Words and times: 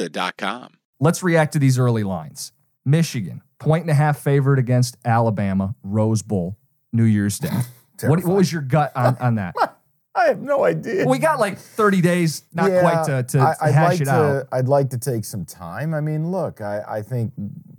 Serta.com. 0.00 0.74
Let's 0.98 1.22
react 1.22 1.52
to 1.54 1.58
these 1.58 1.78
early 1.78 2.02
lines. 2.04 2.52
Michigan, 2.84 3.42
point 3.58 3.82
and 3.82 3.90
a 3.90 3.94
half 3.94 4.18
favorite 4.18 4.58
against 4.58 4.96
Alabama, 5.04 5.74
Rose 5.82 6.22
Bowl, 6.22 6.58
New 6.92 7.04
Year's 7.04 7.38
Day. 7.38 7.50
what, 8.02 8.24
what 8.24 8.36
was 8.36 8.52
your 8.52 8.62
gut 8.62 8.92
on, 8.96 9.16
on 9.18 9.34
that? 9.36 9.54
I 10.14 10.24
have 10.26 10.40
no 10.40 10.64
idea. 10.64 11.06
We 11.06 11.18
got 11.18 11.38
like 11.38 11.56
30 11.56 12.00
days, 12.00 12.42
not 12.52 12.70
Yeah, 12.70 12.80
quite 12.80 13.04
to, 13.06 13.22
to 13.22 13.38
I, 13.38 13.54
I'd 13.62 13.74
hash 13.74 13.88
like 13.92 14.00
it 14.00 14.04
to, 14.06 14.10
out. 14.10 14.46
I'd 14.50 14.68
like 14.68 14.90
to 14.90 14.98
take 14.98 15.24
some 15.24 15.44
time. 15.44 15.94
I 15.94 16.00
mean, 16.00 16.30
look, 16.32 16.60
I, 16.60 16.82
I 16.86 17.02
think 17.02 17.32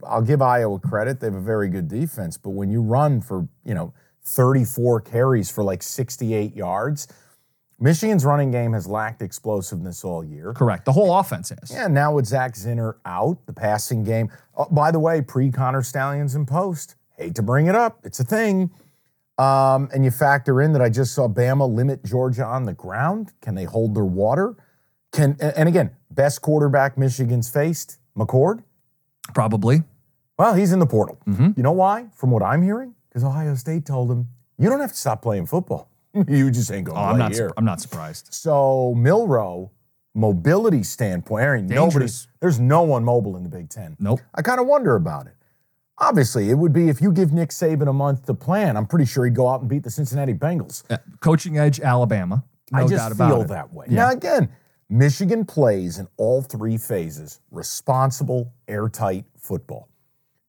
I'll 0.03 0.21
give 0.21 0.41
Iowa 0.41 0.79
credit. 0.79 1.19
They 1.19 1.27
have 1.27 1.35
a 1.35 1.41
very 1.41 1.67
good 1.67 1.87
defense, 1.89 2.37
but 2.37 2.51
when 2.51 2.71
you 2.71 2.81
run 2.81 3.21
for, 3.21 3.47
you 3.65 3.73
know, 3.73 3.93
34 4.23 5.01
carries 5.01 5.51
for 5.51 5.63
like 5.63 5.83
68 5.83 6.55
yards, 6.55 7.07
Michigan's 7.81 8.23
running 8.23 8.51
game 8.51 8.73
has 8.73 8.85
lacked 8.87 9.21
explosiveness 9.23 10.03
all 10.05 10.23
year. 10.23 10.53
Correct. 10.53 10.85
The 10.85 10.91
whole 10.93 11.17
offense 11.17 11.49
has. 11.49 11.71
Yeah, 11.71 11.87
now 11.87 12.13
with 12.13 12.27
Zak 12.27 12.53
Zinter 12.53 12.95
out, 13.05 13.43
the 13.47 13.53
passing 13.53 14.03
game. 14.03 14.29
Oh, 14.55 14.67
by 14.69 14.91
the 14.91 14.99
way, 14.99 15.21
pre 15.21 15.51
Connor 15.51 15.81
Stalions 15.81 16.35
and 16.35 16.47
post. 16.47 16.95
Hate 17.17 17.35
to 17.35 17.41
bring 17.41 17.65
it 17.67 17.75
up, 17.75 17.99
it's 18.03 18.19
a 18.19 18.23
thing. 18.23 18.69
Um, 19.37 19.89
and 19.93 20.05
you 20.05 20.11
factor 20.11 20.61
in 20.61 20.73
that 20.73 20.81
I 20.81 20.89
just 20.89 21.15
saw 21.15 21.27
Bama 21.27 21.67
limit 21.67 22.03
Georgia 22.05 22.45
on 22.45 22.65
the 22.65 22.73
ground. 22.73 23.33
Can 23.41 23.55
they 23.55 23.63
hold 23.63 23.95
their 23.95 24.05
water? 24.05 24.55
Can 25.11 25.35
and 25.41 25.67
again, 25.67 25.89
best 26.11 26.41
quarterback 26.41 26.97
Michigan's 26.97 27.49
faced, 27.49 27.97
McCord. 28.15 28.63
Probably. 29.33 29.83
Well, 30.37 30.53
he's 30.53 30.71
in 30.71 30.79
the 30.79 30.85
portal. 30.85 31.17
Mhm. 31.27 31.57
You 31.57 31.63
know 31.63 31.71
why? 31.71 32.07
From 32.15 32.31
what 32.31 32.43
I'm 32.43 32.61
hearing, 32.61 32.93
because 33.09 33.23
Ohio 33.23 33.55
State 33.55 33.85
told 33.85 34.11
him 34.11 34.27
you 34.57 34.69
don't 34.69 34.79
have 34.79 34.91
to 34.91 34.97
stop 34.97 35.21
playing 35.21 35.47
football. 35.47 35.89
you 36.27 36.51
just 36.51 36.71
ain't 36.71 36.85
going 36.85 36.97
Oh, 36.97 37.01
to 37.01 37.07
I'm 37.07 37.15
play 37.15 37.19
not. 37.19 37.31
here. 37.33 37.47
Su- 37.49 37.53
I'm 37.57 37.65
not 37.65 37.81
surprised. 37.81 38.33
So 38.33 38.93
Milroe, 38.97 39.71
mobility 40.13 40.83
standpoint, 40.83 41.45
ain't 41.45 41.69
nobody. 41.69 42.07
There's 42.39 42.59
no 42.59 42.81
one 42.83 43.03
mobile 43.03 43.37
in 43.37 43.43
the 43.43 43.49
Big 43.49 43.69
Ten. 43.69 43.95
Nope. 43.99 44.19
I 44.35 44.41
kind 44.41 44.59
of 44.59 44.67
wonder 44.67 44.95
about 44.95 45.27
it. 45.27 45.33
Obviously, 45.97 46.49
it 46.49 46.55
would 46.55 46.73
be 46.73 46.89
if 46.89 46.99
you 46.99 47.11
give 47.11 47.31
Nick 47.31 47.49
Saban 47.51 47.87
a 47.87 47.93
month 47.93 48.25
to 48.25 48.33
plan. 48.33 48.75
I'm 48.75 48.87
pretty 48.87 49.05
sure 49.05 49.23
he'd 49.25 49.35
go 49.35 49.47
out 49.47 49.61
and 49.61 49.69
beat 49.69 49.83
the 49.83 49.91
Cincinnati 49.91 50.33
Bengals. 50.33 50.83
Uh, 50.89 50.97
coaching 51.19 51.57
edge, 51.59 51.79
Alabama. 51.79 52.43
No 52.71 52.79
I 52.79 52.81
doubt 52.81 52.89
just 52.89 53.11
about 53.13 53.29
feel 53.29 53.41
it. 53.43 53.47
that 53.49 53.71
way. 53.73 53.85
Yeah. 53.87 53.95
Now, 54.05 54.11
again, 54.11 54.49
Michigan 54.89 55.45
plays 55.45 55.99
in 55.99 56.07
all 56.17 56.41
three 56.41 56.77
phases 56.77 57.39
responsible, 57.51 58.51
airtight 58.67 59.25
football. 59.37 59.89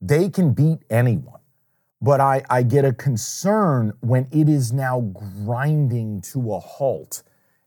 They 0.01 0.31
can 0.31 0.55
beat 0.55 0.79
anyone. 0.91 1.41
But 2.03 2.21
I, 2.21 2.43
I 2.51 2.65
get 2.65 2.85
a 2.85 2.93
concern 2.93 3.93
when 4.01 4.27
it 4.33 4.49
is 4.49 4.73
now 4.73 5.01
grinding 5.01 6.21
to 6.33 6.53
a 6.55 6.59
halt 6.59 7.23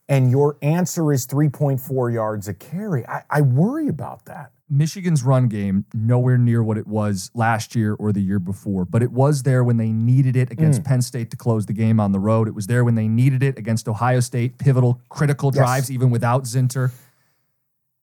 and 0.09 0.29
your 0.29 0.57
answer 0.61 1.11
is 1.13 1.25
3.4 1.25 2.13
yards 2.13 2.47
a 2.47 2.53
carry. 2.53 3.07
I, 3.07 3.23
I 3.29 3.41
worry 3.41 3.87
about 3.87 4.25
that. 4.25 4.51
Michigan's 4.69 5.23
run 5.23 5.47
game 5.47 5.85
nowhere 5.93 6.37
near 6.37 6.61
what 6.61 6.77
it 6.77 6.85
was 6.85 7.31
last 7.33 7.75
year 7.75 7.93
or 7.93 8.11
the 8.11 8.19
year 8.19 8.39
before, 8.39 8.83
but 8.83 9.01
it 9.01 9.11
was 9.11 9.43
there 9.43 9.63
when 9.63 9.77
they 9.77 9.89
needed 9.89 10.35
it 10.35 10.51
against 10.51 10.81
Mm. 10.81 10.85
Penn 10.85 11.01
State 11.01 11.31
to 11.31 11.37
close 11.37 11.65
the 11.67 11.73
game 11.73 11.99
on 11.99 12.11
the 12.11 12.19
road. 12.19 12.47
It 12.47 12.55
was 12.55 12.67
there 12.67 12.83
when 12.83 12.95
they 12.95 13.07
needed 13.07 13.41
it 13.41 13.57
against 13.57 13.87
Ohio 13.87 14.19
State, 14.19 14.57
pivotal, 14.57 14.99
critical 15.09 15.49
Yes. 15.53 15.55
drives, 15.55 15.91
even 15.91 16.09
without 16.09 16.43
Zinter. 16.43 16.91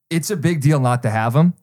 It's 0.09 0.31
a 0.31 0.37
big 0.37 0.61
deal 0.61 0.79
not 0.81 1.03
to 1.03 1.11
have 1.11 1.35
him. 1.35 1.55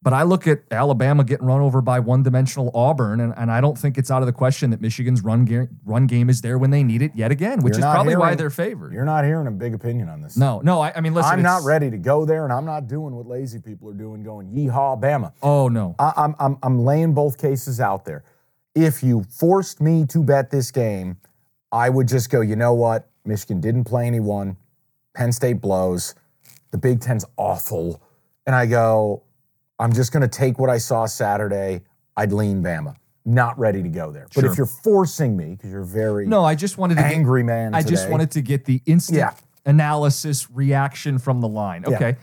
But 0.00 0.12
I 0.12 0.22
look 0.22 0.46
at 0.46 0.62
Alabama 0.70 1.24
getting 1.24 1.46
run 1.46 1.60
over 1.60 1.80
by 1.80 1.98
one 1.98 2.22
dimensional 2.22 2.70
Auburn, 2.72 3.20
and, 3.20 3.34
and 3.36 3.50
I 3.50 3.60
don't 3.60 3.76
think 3.76 3.98
it's 3.98 4.12
out 4.12 4.22
of 4.22 4.26
the 4.26 4.32
question 4.32 4.70
that 4.70 4.80
Michigan's 4.80 5.22
run, 5.24 5.44
ga- 5.44 5.66
run 5.84 6.06
game 6.06 6.30
is 6.30 6.40
there 6.40 6.56
when 6.56 6.70
they 6.70 6.84
need 6.84 7.02
it 7.02 7.10
yet 7.16 7.32
again, 7.32 7.62
which 7.62 7.72
You're 7.72 7.80
is 7.80 7.84
not 7.84 7.94
probably 7.94 8.14
why 8.14 8.26
hearing- 8.26 8.38
they're 8.38 8.50
favored. 8.50 8.92
You're 8.92 9.04
not 9.04 9.24
hearing 9.24 9.48
a 9.48 9.50
big 9.50 9.74
opinion 9.74 10.08
on 10.08 10.20
this. 10.20 10.36
No, 10.36 10.60
no, 10.60 10.80
I, 10.80 10.92
I 10.94 11.00
mean, 11.00 11.14
listen. 11.14 11.32
I'm 11.32 11.42
not 11.42 11.56
it's- 11.58 11.66
ready 11.66 11.90
to 11.90 11.98
go 11.98 12.24
there, 12.24 12.44
and 12.44 12.52
I'm 12.52 12.64
not 12.64 12.86
doing 12.86 13.12
what 13.12 13.26
lazy 13.26 13.58
people 13.58 13.90
are 13.90 13.94
doing, 13.94 14.22
going 14.22 14.48
yeehaw, 14.50 15.00
Bama. 15.00 15.32
Oh, 15.42 15.66
no. 15.66 15.96
I, 15.98 16.12
I'm, 16.16 16.36
I'm, 16.38 16.58
I'm 16.62 16.78
laying 16.84 17.12
both 17.12 17.36
cases 17.36 17.80
out 17.80 18.04
there. 18.04 18.22
If 18.76 19.02
you 19.02 19.24
forced 19.28 19.80
me 19.80 20.06
to 20.06 20.22
bet 20.22 20.50
this 20.50 20.70
game, 20.70 21.16
I 21.72 21.88
would 21.90 22.06
just 22.06 22.30
go, 22.30 22.40
you 22.40 22.54
know 22.54 22.72
what? 22.72 23.08
Michigan 23.24 23.60
didn't 23.60 23.84
play 23.84 24.06
anyone. 24.06 24.56
Penn 25.14 25.32
State 25.32 25.60
blows. 25.60 26.14
The 26.70 26.78
Big 26.78 27.00
Ten's 27.00 27.24
awful. 27.36 28.00
And 28.46 28.54
I 28.54 28.66
go, 28.66 29.24
I'm 29.78 29.92
just 29.92 30.12
going 30.12 30.22
to 30.22 30.28
take 30.28 30.58
what 30.58 30.70
I 30.70 30.78
saw 30.78 31.06
Saturday. 31.06 31.82
I'd 32.16 32.32
lean 32.32 32.62
Bama. 32.62 32.96
Not 33.24 33.58
ready 33.58 33.82
to 33.82 33.88
go 33.88 34.10
there. 34.10 34.26
But 34.34 34.42
Sure. 34.42 34.50
if 34.50 34.56
you're 34.56 34.66
forcing 34.66 35.36
me, 35.36 35.50
because 35.56 35.70
you're 35.70 35.82
very 35.84 36.26
No, 36.26 36.44
I 36.44 36.54
just 36.54 36.78
wanted 36.78 36.96
to 36.96 37.02
get- 37.02 37.12
angry 37.12 37.42
man, 37.42 37.74
I 37.74 37.82
just 37.82 38.02
today, 38.04 38.10
wanted 38.10 38.30
to 38.32 38.40
get 38.42 38.64
the 38.64 38.82
instant 38.86 39.18
Yeah. 39.18 39.32
analysis 39.66 40.50
reaction 40.50 41.18
from 41.18 41.40
the 41.40 41.48
line. 41.48 41.84
Yeah. 41.86 41.96
Okay. 41.96 42.16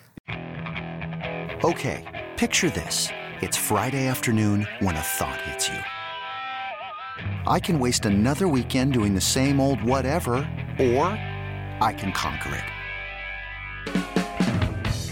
Okay, 1.64 2.04
picture 2.38 2.70
this. 2.70 3.10
It's 3.42 3.56
Friday 3.58 4.08
afternoon 4.08 4.68
when 4.80 4.96
a 4.96 5.02
thought 5.02 5.40
hits 5.42 5.70
you. 5.70 5.80
I 7.48 7.60
can 7.60 7.80
waste 7.80 8.06
another 8.06 8.48
weekend 8.48 8.94
doing 8.94 9.14
the 9.16 9.22
same 9.22 9.60
old 9.60 9.82
whatever, 9.84 10.48
or 10.80 11.06
I 11.82 11.94
can 11.98 12.12
conquer 12.12 12.56
it. 12.56 12.64